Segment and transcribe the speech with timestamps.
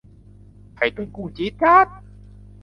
[0.75, 1.87] ไข่ตุ๋นกุ้งจี๊ดจ๊าด